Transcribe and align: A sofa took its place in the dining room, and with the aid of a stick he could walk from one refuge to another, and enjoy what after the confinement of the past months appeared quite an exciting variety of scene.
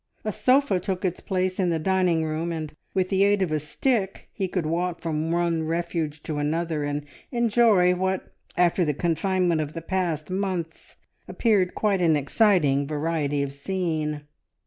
A 0.25 0.31
sofa 0.31 0.79
took 0.79 1.05
its 1.05 1.19
place 1.19 1.59
in 1.59 1.69
the 1.69 1.77
dining 1.77 2.25
room, 2.25 2.51
and 2.51 2.73
with 2.95 3.09
the 3.09 3.23
aid 3.23 3.43
of 3.43 3.51
a 3.51 3.59
stick 3.59 4.29
he 4.33 4.47
could 4.47 4.65
walk 4.65 4.99
from 4.99 5.29
one 5.31 5.61
refuge 5.67 6.23
to 6.23 6.39
another, 6.39 6.83
and 6.83 7.05
enjoy 7.29 7.93
what 7.93 8.33
after 8.57 8.83
the 8.83 8.95
confinement 8.95 9.61
of 9.61 9.73
the 9.75 9.81
past 9.83 10.31
months 10.31 10.95
appeared 11.27 11.75
quite 11.75 12.01
an 12.01 12.15
exciting 12.15 12.87
variety 12.87 13.43
of 13.43 13.53
scene. 13.53 14.21